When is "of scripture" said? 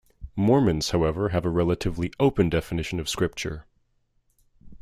2.99-3.67